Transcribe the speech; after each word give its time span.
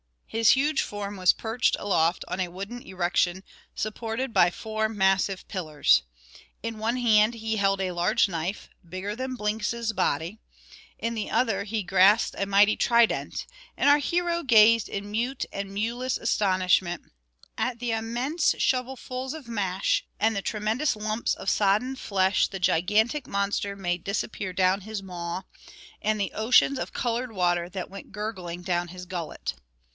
His 0.25 0.51
huge 0.51 0.81
form 0.81 1.15
was 1.17 1.33
perched 1.33 1.75
aloft 1.77 2.23
on 2.29 2.39
a 2.39 2.47
wooden 2.47 2.81
erection 2.81 3.43
supported 3.75 4.33
by 4.33 4.49
four 4.49 4.87
massive 4.87 5.45
pillars. 5.49 6.03
In 6.63 6.79
one 6.79 6.95
hand 6.97 7.35
he 7.35 7.57
held 7.57 7.81
a 7.81 7.91
large 7.91 8.27
knife, 8.29 8.69
bigger 8.87 9.13
than 9.15 9.35
Blinks's 9.35 9.91
body; 9.93 10.39
in 10.97 11.13
the 11.15 11.29
other 11.29 11.65
he 11.65 11.83
grasped 11.83 12.35
a 12.39 12.45
mighty 12.47 12.75
trident, 12.77 13.45
and 13.77 13.89
our 13.89 13.97
hero 13.99 14.41
gazed 14.41 14.87
in 14.87 15.11
mute 15.11 15.45
and 15.51 15.71
mewless 15.71 16.17
astonishment, 16.17 17.11
at 17.57 17.79
the 17.79 17.91
immense 17.91 18.55
shovelfuls 18.57 19.35
of 19.35 19.49
mash, 19.49 20.05
and 20.19 20.33
the 20.33 20.41
tremendous 20.41 20.95
lumps 20.95 21.35
of 21.35 21.49
sodden 21.49 21.95
flesh 21.95 22.47
the 22.47 22.59
gigantic 22.59 23.27
monster 23.27 23.75
made 23.75 24.03
disappear 24.05 24.53
down 24.53 24.81
his 24.81 25.03
maw, 25.03 25.41
and 26.01 26.19
the 26.19 26.31
oceans 26.33 26.79
of 26.79 26.93
coloured 26.93 27.33
water 27.33 27.69
that 27.69 27.89
went 27.89 28.13
gurgling 28.13 28.61
down 28.63 28.87
his 28.87 29.05
gullet. 29.05 29.55